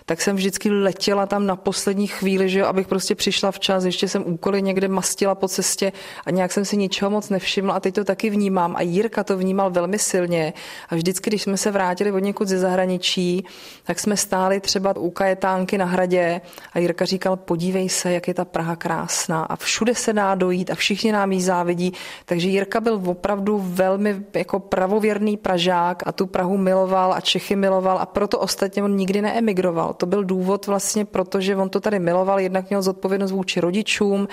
[0.07, 4.09] tak jsem vždycky letěla tam na poslední chvíli, že jo, abych prostě přišla včas, ještě
[4.09, 5.93] jsem úkoly někde mastila po cestě
[6.27, 9.39] a nějak jsem si ničeho moc nevšimla a teď to taky vnímám a Jirka to
[9.39, 10.53] vnímal velmi silně
[10.89, 13.47] a vždycky, když jsme se vrátili od někud ze zahraničí,
[13.85, 16.41] tak jsme stáli třeba u kajetánky na hradě
[16.73, 20.71] a Jirka říkal, podívej se, jak je ta Praha krásná a všude se dá dojít
[20.71, 21.93] a všichni nám jí závidí.
[22.25, 27.99] Takže Jirka byl opravdu velmi jako pravověrný Pražák a tu Prahu miloval a Čechy miloval
[27.99, 29.94] a proto ostatně on nikdy neemigroval.
[29.97, 34.29] To byl důvod vlastně, protože on to tady miloval, jednak měl zodpovědnost vůči rodičům,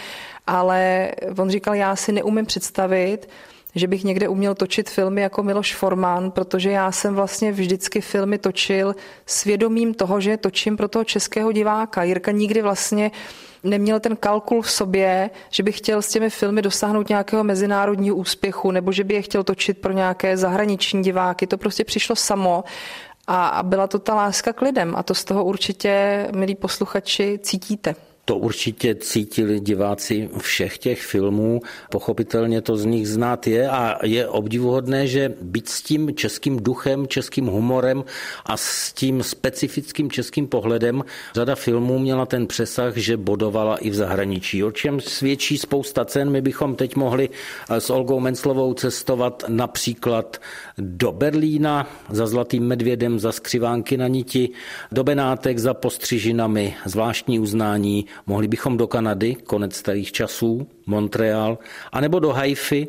[0.47, 3.29] ale on říkal, já si neumím představit,
[3.75, 8.37] že bych někde uměl točit filmy jako Miloš Forman, protože já jsem vlastně vždycky filmy
[8.37, 8.95] točil
[9.25, 12.03] svědomím toho, že točím pro toho českého diváka.
[12.03, 13.11] Jirka nikdy vlastně
[13.63, 18.71] neměl ten kalkul v sobě, že by chtěl s těmi filmy dosáhnout nějakého mezinárodního úspěchu
[18.71, 21.47] nebo že by je chtěl točit pro nějaké zahraniční diváky.
[21.47, 22.63] To prostě přišlo samo
[23.37, 27.95] a byla to ta láska k lidem a to z toho určitě, milí posluchači, cítíte.
[28.25, 34.27] To určitě cítili diváci všech těch filmů, pochopitelně to z nich znát je a je
[34.27, 38.03] obdivuhodné, že byť s tím českým duchem, českým humorem
[38.45, 41.03] a s tím specifickým českým pohledem
[41.35, 44.63] řada filmů měla ten přesah, že bodovala i v zahraničí.
[44.63, 46.29] O čem svědčí spousta cen.
[46.29, 47.29] My bychom teď mohli
[47.69, 50.37] s Olgou Menclovou cestovat například
[50.77, 54.49] do Berlína za Zlatým medvědem, za skřivánky na niti,
[54.91, 61.57] do Benátek za postřižinami, zvláštní uznání, Mohli bychom do Kanady, konec starých časů, Montreal,
[61.91, 62.87] anebo do Haify,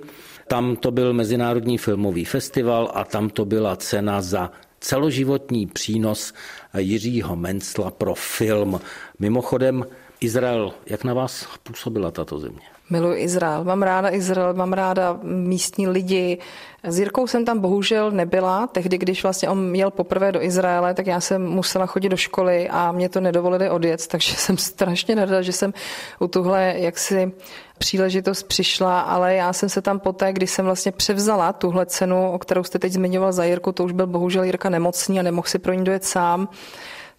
[0.48, 6.32] tam to byl Mezinárodní filmový festival a tam to byla cena za celoživotní přínos
[6.78, 8.80] Jiřího Mencla pro film.
[9.18, 9.86] Mimochodem,
[10.20, 12.71] Izrael, jak na vás působila tato země?
[12.92, 13.64] Miluji Izrael.
[13.64, 16.38] Mám ráda Izrael, mám ráda místní lidi.
[16.84, 18.66] S Jirkou jsem tam bohužel nebyla.
[18.66, 22.68] Tehdy, když vlastně on měl poprvé do Izraele, tak já jsem musela chodit do školy
[22.68, 25.74] a mě to nedovolili odjet, takže jsem strašně nerada, že jsem
[26.20, 27.32] u tuhle jaksi
[27.78, 32.38] příležitost přišla, ale já jsem se tam poté, když jsem vlastně převzala tuhle cenu, o
[32.38, 35.58] kterou jste teď zmiňoval za Jirku, to už byl bohužel Jirka nemocný a nemohl si
[35.58, 36.48] pro ní dojet sám,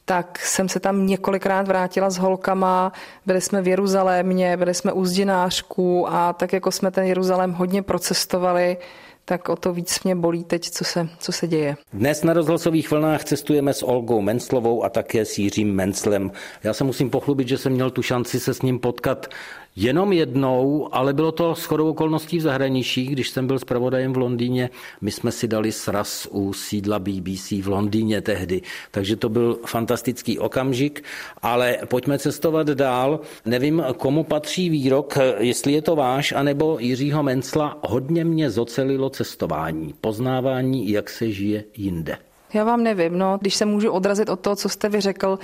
[0.06, 2.92] tak jsem se tam několikrát vrátila s holkama,
[3.26, 7.82] byli jsme v Jeruzalémě, byli jsme u zdinářků a tak jako jsme ten Jeruzalém hodně
[7.82, 8.78] procestovali,
[9.26, 11.76] tak o to víc mě bolí teď, co se, co se děje.
[11.94, 16.32] Dnes na rozhlasových vlnách cestujeme s Olgou Menclovou a také s Jiřím Menclem.
[16.63, 19.28] Já se musím pochlubit, že jsem měl tu šanci se s ním potkat
[19.76, 24.70] Jenom jednou, ale bylo to shodou okolností v zahraničí, když jsem byl zpravodajem v Londýně.
[25.02, 30.40] My jsme si dali sraz u sídla BBC v Londýně tehdy, takže to byl fantastický
[30.40, 31.04] okamžik,
[31.42, 33.20] ale pojďme cestovat dál.
[33.46, 39.94] Nevím, komu patří výrok, jestli je to váš, anebo Jiřího Mencla, hodně mě zocelilo cestování,
[40.02, 42.18] poznávání, jak se žije jinde.
[42.54, 45.40] Já vám nevím, no, když se můžu odrazit od toho, co jste vy řekl,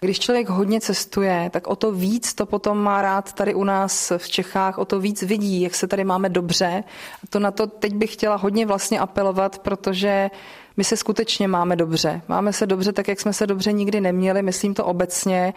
[0.00, 4.12] když člověk hodně cestuje, tak o to víc to potom má rád tady u nás
[4.16, 6.84] v Čechách, o to víc vidí, jak se tady máme dobře.
[7.24, 10.30] A to na to teď bych chtěla hodně vlastně apelovat, protože
[10.76, 12.22] my se skutečně máme dobře.
[12.28, 15.54] Máme se dobře tak, jak jsme se dobře nikdy neměli, myslím to obecně.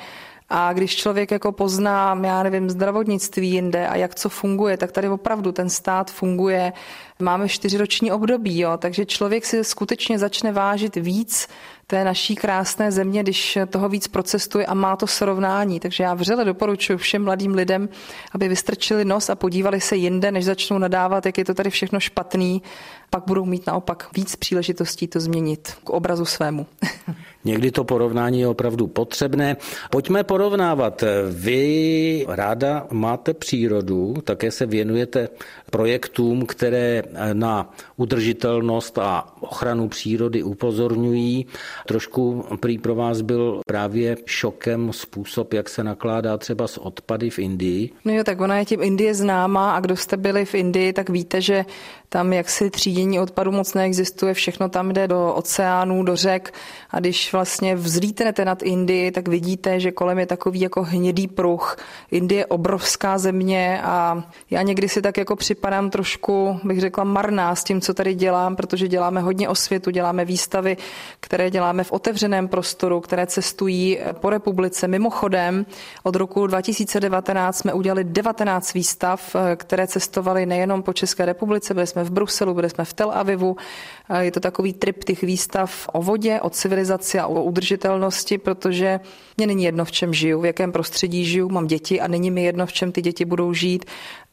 [0.49, 5.10] A když člověk jako pozná, já nevím, zdravotnictví jinde a jak co funguje, tak tady
[5.10, 6.73] opravdu ten stát funguje.
[7.22, 11.48] Máme čtyřiroční období, jo, takže člověk si skutečně začne vážit víc
[11.88, 15.80] té naší krásné země, když toho víc procestuje a má to srovnání.
[15.80, 17.90] Takže já vřele doporučuji všem mladým lidem,
[18.32, 22.00] aby vystrčili nos a podívali se jinde, než začnou nadávat, jak je to tady všechno
[22.00, 22.62] špatný.
[23.10, 26.66] Pak budou mít naopak víc příležitostí to změnit k obrazu svému.
[27.46, 29.58] Někdy to porovnání je opravdu potřebné.
[29.90, 31.04] Pojďme porovnávat.
[31.32, 35.30] Vy ráda máte přírodu, také se věnujete
[35.72, 37.04] projektům, které
[37.34, 41.46] na udržitelnost a ochranu přírody upozorňují.
[41.88, 47.40] Trošku prý pro vás byl právě šokem způsob, jak se nakládá třeba s odpady v
[47.40, 47.90] Indii.
[48.06, 51.10] No jo, tak ona je tím Indie známá a kdo jste byli v Indii, tak
[51.10, 51.66] víte, že
[52.10, 56.54] tam jaksi třídění odpadu moc neexistuje, všechno tam jde do oceánů, do řek
[56.90, 61.78] a když vlastně vzlítnete nad Indii, tak vidíte, že kolem je takový jako hnědý pruh.
[62.12, 67.56] Indie je obrovská země a já někdy si tak jako připadám trošku, bych řekla, marná
[67.56, 70.78] s tím, co tady dělám, protože děláme hodně osvětu, děláme výstavy,
[71.19, 74.88] které děláme v otevřeném prostoru, které cestují po republice.
[74.88, 75.65] Mimochodem,
[76.04, 82.04] od roku 2019 jsme udělali 19 výstav, které cestovaly nejenom po České republice, byli jsme
[82.04, 83.58] v Bruselu, byli jsme v Tel Avivu.
[84.19, 89.00] Je to takový triptych výstav o vodě, o civilizaci a o udržitelnosti, protože
[89.38, 92.43] mě není jedno, v čem žiju, v jakém prostředí žiju, mám děti a není mi
[92.43, 93.86] jedno, v čem ty děti budou žít.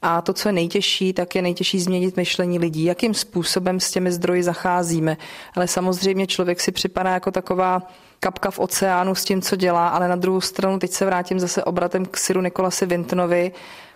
[0.03, 4.13] A to, co je nejtěžší, tak je nejtěžší změnit myšlení lidí, jakým způsobem s těmi
[4.13, 5.17] zdroji zacházíme.
[5.55, 7.83] Ale samozřejmě člověk si připadá jako taková
[8.21, 11.65] kapka v oceánu s tím, co dělá, ale na druhou stranu teď se vrátím zase
[11.65, 13.53] obratem k Siru Nikolasi Vintonovi,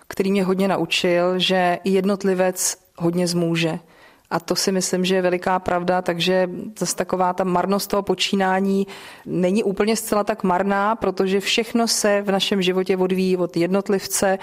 [0.07, 3.79] který mě hodně naučil, že jednotlivec hodně zmůže.
[4.31, 8.87] A to si myslím, že je veliká pravda, takže zase taková ta marnost toho počínání
[9.25, 14.39] není úplně zcela tak marná, protože všechno se v našem životě odvíjí od jednotlivce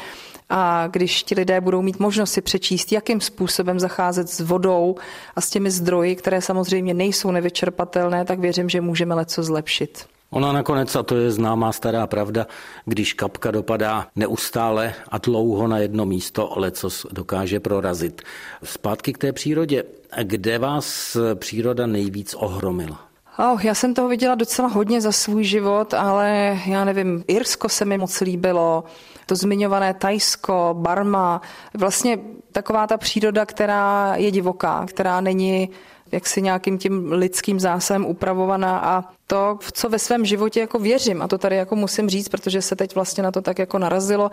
[0.51, 4.96] a když ti lidé budou mít možnost si přečíst, jakým způsobem zacházet s vodou
[5.37, 10.17] a s těmi zdroji, které samozřejmě nejsou nevyčerpatelné, tak věřím, že můžeme leco zlepšit.
[10.31, 12.47] Ona nakonec, a to je známá stará pravda,
[12.85, 18.23] když kapka dopadá neustále a dlouho na jedno místo, lecos dokáže prorazit.
[18.64, 19.85] Zpátky k té přírodě.
[20.23, 23.01] Kde vás příroda nejvíc ohromila?
[23.38, 27.85] Oh, já jsem toho viděla docela hodně za svůj život, ale já nevím, Irsko se
[27.85, 28.85] mi moc líbilo,
[29.29, 31.41] to zmiňované Tajsko, Barma,
[31.75, 32.19] vlastně
[32.53, 35.71] taková ta příroda, která je divoká, která není
[36.12, 41.23] jaksi nějakým tím lidským zásem upravovaná a to, v co ve svém životě jako věřím,
[41.23, 44.31] a to tady jako musím říct, protože se teď vlastně na to tak jako narazilo,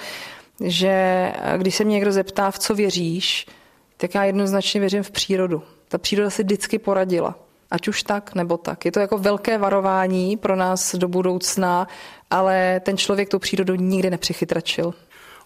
[0.63, 3.47] že když se mě někdo zeptá, v co věříš,
[3.97, 5.63] tak já jednoznačně věřím v přírodu.
[5.87, 7.35] Ta příroda si vždycky poradila.
[7.71, 8.85] Ať už tak, nebo tak.
[8.85, 11.87] Je to jako velké varování pro nás do budoucna,
[12.35, 14.93] ale ten člověk tu přírodu nikdy nepřichytračil.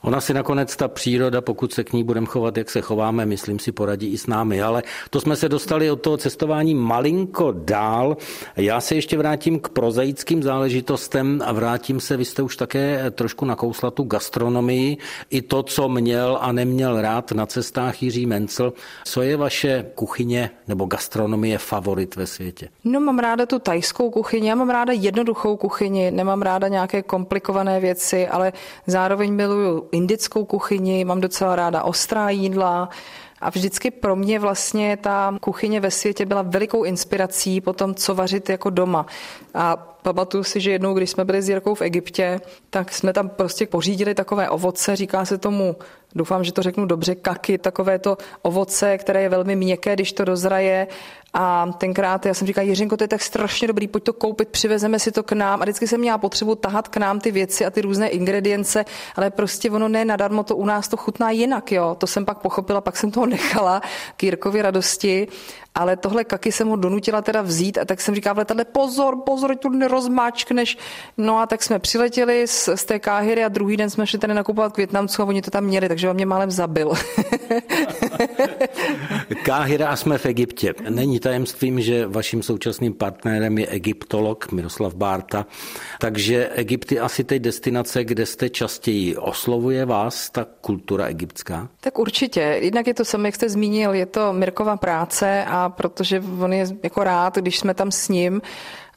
[0.02, 3.60] Ona si nakonec ta příroda, pokud se k ní budeme chovat, jak se chováme, myslím
[3.60, 4.62] si, poradí i s námi.
[4.62, 8.18] Ale to jsme se dostali od toho cestování malinko dál.
[8.58, 13.46] Já se ještě vrátím k prozaickým záležitostem a vrátím se, vy jste už také trošku
[13.46, 14.98] nakousla tu gastronomii,
[15.30, 18.74] i to, co měl a neměl rád na cestách Jiří Mencel.
[19.06, 22.70] Co je vaše kuchyně nebo gastronomie favorit ve světě?
[22.84, 27.80] No mám ráda tu tajskou kuchyni, já mám ráda jednoduchou kuchyni, nemám ráda nějaké komplikované
[27.80, 28.54] věci, ale
[28.88, 32.90] zároveň miluju indickou kuchyni, mám docela ráda ostrá jídla,
[33.42, 38.16] a vždycky pro mě vlastně ta kuchyně ve světě byla velikou inspirací po tom, co
[38.16, 39.06] vařit jako doma.
[39.54, 43.30] A pamatuju si, že jednou, když jsme byli s Jirkou v Egyptě, tak jsme tam
[43.30, 45.76] prostě pořídili takové ovoce, říká se tomu,
[46.16, 50.26] doufám, že to řeknu dobře, kaky, takové to ovoce, které je velmi měkké, když to
[50.26, 50.88] dozraje
[51.34, 55.00] a tenkrát já jsem říkala, Jiřinko, to je tak strašně dobrý, pojď to koupit, přivezeme
[55.00, 55.62] si to k nám.
[55.62, 59.32] A vždycky jsem měla potřebu tahat k nám ty věci a ty různé ingredience, ale
[59.32, 61.96] prostě ono ne nadarmo, to u nás to chutná jinak, jo.
[62.00, 63.82] To jsem pak pochopila, pak jsem toho nechala
[64.18, 65.28] k Jirkovi radosti
[65.76, 69.18] ale tohle kaky jsem ho donutila teda vzít a tak jsem říkala v letadle pozor,
[69.26, 70.78] pozor, tu nerozmáčkneš.
[71.18, 74.34] No a tak jsme přiletěli z, z té Káhyry a druhý den jsme šli tady
[74.34, 76.92] nakupovat k Větnamcům a oni to tam měli, takže on mě málem zabil.
[79.44, 80.74] Káhyra a jsme v Egyptě.
[80.90, 85.46] Není tajemstvím, že vaším současným partnerem je egyptolog Miroslav Bárta,
[86.00, 89.18] takže Egypt je asi teď destinace, kde jste častěji.
[89.18, 91.70] Oslovuje vás ta kultura egyptská?
[91.82, 92.40] Tak určitě.
[92.40, 96.66] Jednak je to samé, jak jste zmínil, je to Mirkova práce a protože on je
[96.84, 98.42] jako rád, když jsme tam s ním,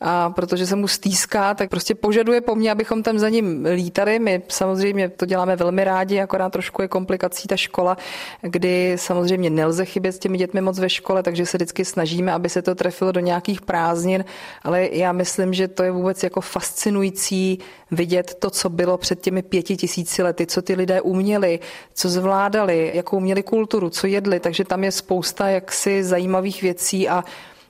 [0.03, 4.19] a protože se mu stýská, tak prostě požaduje po mně, abychom tam za ním lítali.
[4.19, 7.97] My samozřejmě to děláme velmi rádi, akorát trošku je komplikací ta škola,
[8.43, 12.49] kdy samozřejmě nelze chybět s těmi dětmi moc ve škole, takže se vždycky snažíme, aby
[12.49, 14.25] se to trefilo do nějakých prázdnin,
[14.63, 17.59] ale já myslím, že to je vůbec jako fascinující
[17.91, 21.61] vidět to, co bylo před těmi pěti tisíci lety, co ty lidé uměli,
[21.95, 27.25] co zvládali, jakou měli kulturu, co jedli, takže tam je spousta jaksi zajímavých věcí a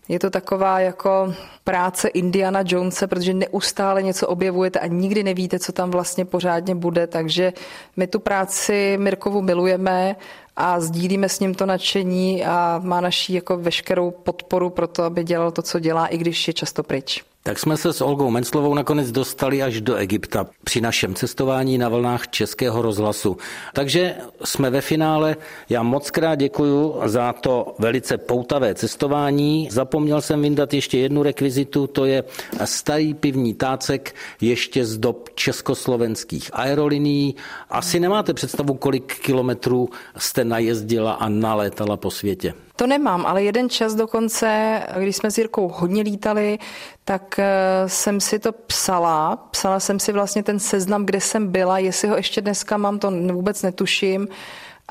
[0.09, 1.35] je to taková jako
[1.65, 7.07] práce Indiana Jonese, protože neustále něco objevujete a nikdy nevíte, co tam vlastně pořádně bude,
[7.07, 7.53] takže
[7.97, 10.17] my tu práci Mirkovu milujeme
[10.57, 15.25] a sdílíme s ním to nadšení a má naší jako veškerou podporu pro to, aby
[15.25, 17.32] dělal to, co dělá, i když je často pryč.
[17.45, 21.89] Tak jsme se s Olgou Menclovou nakonec dostali až do Egypta při našem cestování na
[21.89, 23.37] vlnách Českého rozhlasu.
[23.73, 25.37] Takže jsme ve finále.
[25.69, 29.69] Já moc krát děkuji za to velice poutavé cestování.
[29.71, 32.25] Zapomněl jsem vyndat ještě jednu rekvizitu, to je
[32.65, 37.37] starý pivní tácek ještě z dob československých aerolinií.
[37.71, 42.55] Asi nemáte představu, kolik kilometrů jste najezdila a nalétala po světě.
[42.77, 46.59] To nemám, ale jeden čas dokonce, když jsme s Jirkou hodně lítali,
[47.05, 47.45] tak eh,
[47.87, 49.37] jsem si to psala.
[49.37, 51.79] Psala jsem si vlastně ten seznam, kde jsem byla.
[51.79, 54.29] Jestli ho ještě dneska mám, to vůbec netuším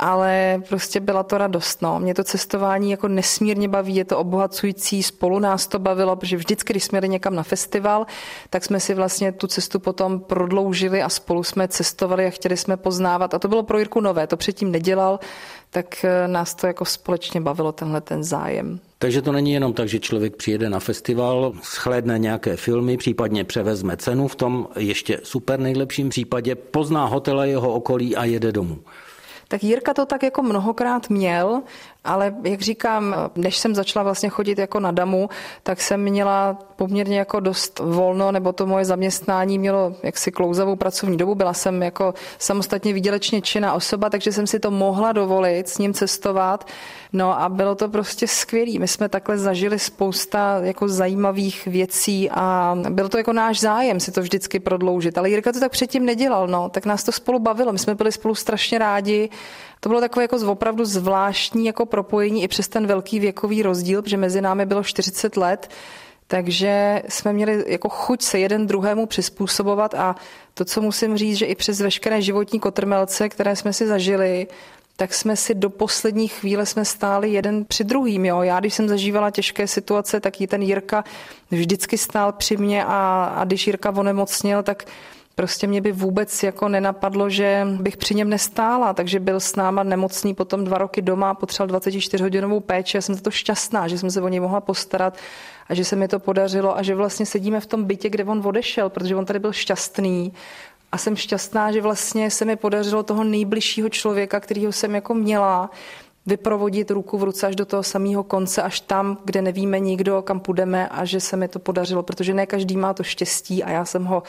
[0.01, 1.81] ale prostě byla to radost.
[1.81, 1.99] No.
[1.99, 6.73] Mě to cestování jako nesmírně baví, je to obohacující, spolu nás to bavilo, protože vždycky,
[6.73, 8.05] když jsme jeli někam na festival,
[8.49, 12.77] tak jsme si vlastně tu cestu potom prodloužili a spolu jsme cestovali a chtěli jsme
[12.77, 13.33] poznávat.
[13.33, 15.19] A to bylo pro Jirku nové, to předtím nedělal,
[15.69, 18.79] tak eh, nás to jako společně bavilo tenhle ten zájem.
[18.97, 23.97] Takže to není jenom tak, že člověk přijede na festival, shlédne nějaké filmy, případně převezme
[23.97, 28.77] cenu, v tom ještě super nejlepším případě pozná hotela jeho okolí a jede domů.
[29.51, 31.61] Tak Jirka to tak jako mnohokrát měl
[32.03, 35.29] Ale jak říkám, než jsem začala vlastně chodit jako na damu,
[35.63, 41.17] tak jsem měla poměrně jako dost volno, nebo to moje zaměstnání mělo jaksi klouzavou pracovní
[41.17, 41.35] dobu.
[41.35, 45.93] Byla jsem jako samostatně výdělečně činná osoba, takže jsem si to mohla dovolit s ním
[45.93, 46.67] cestovat.
[47.13, 48.79] No a bylo to prostě skvělé.
[48.79, 54.11] My jsme takhle zažili spousta jako zajímavých věcí a byl to jako náš zájem si
[54.11, 55.17] to vždycky prodloužit.
[55.17, 57.71] Ale Jirka to tak předtím nedělal, no, tak nás to spolu bavilo.
[57.71, 59.29] My jsme byli spolu strašně rádi.
[59.83, 64.17] To bylo takové jako opravdu zvláštní jako propojení i přes ten velký věkový rozdíl, protože
[64.17, 65.69] mezi námi bylo 40 let.
[66.27, 70.15] Takže jsme měli jako chuť se jeden druhému přizpůsobovat a
[70.53, 74.47] to, co musím říct, že i přes veškeré životní kotrmelce, které jsme si zažili,
[74.95, 78.25] tak jsme si do poslední chvíle jsme stáli jeden při druhým.
[78.25, 78.41] Jo.
[78.41, 81.03] Já, když jsem zažívala těžké situace, tak i ten Jirka
[81.51, 84.85] vždycky stál při mě a, a když Jirka onemocněl, tak
[85.35, 89.83] Prostě mě by vůbec jako nenapadlo, že bych při něm nestála, takže byl s náma
[89.83, 92.97] nemocný potom dva roky doma, potřeboval 24-hodinovou péči.
[92.97, 95.17] Já jsem za to šťastná, že jsem se o něj mohla postarat
[95.69, 98.41] a že se mi to podařilo a že vlastně sedíme v tom bytě, kde on
[98.45, 100.33] odešel, protože on tady byl šťastný
[100.91, 105.69] a jsem šťastná, že vlastně se mi podařilo toho nejbližšího člověka, kterýho jsem jako měla,
[106.25, 110.39] vyprovodit ruku v ruce až do toho samého konce, až tam, kde nevíme nikdo, kam
[110.39, 113.85] půjdeme a že se mi to podařilo, protože ne každý má to štěstí a já
[113.85, 114.23] jsem ho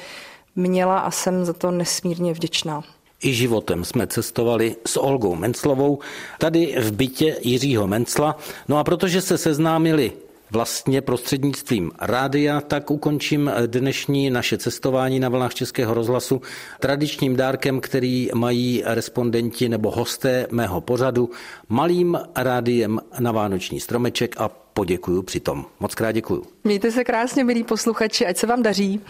[0.57, 2.83] měla a jsem za to nesmírně vděčná.
[3.23, 5.99] I životem jsme cestovali s Olgou Menclovou,
[6.39, 8.37] tady v bytě Jiřího Mencla.
[8.69, 10.13] No a protože se seznámili
[10.51, 16.43] vlastně prostřednictvím rádia, tak ukončím dnešní naše cestování na vlnách Českého rozhlasu
[16.81, 21.31] tradičním dárkem, který mají respondenti nebo hosté mého pořadu,
[21.69, 25.65] malým rádiem na Vánoční stromeček a poděkuju přitom.
[25.81, 26.45] Moc krát děkuju.
[26.65, 29.01] Mějte se krásně, milí posluchači, ať se vám daří.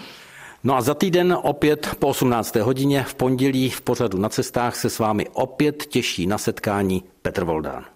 [0.64, 2.56] No a za týden opět po 18.
[2.56, 7.44] hodině v pondělí v pořadu na cestách se s vámi opět těší na setkání Petr
[7.44, 7.92] Voldán.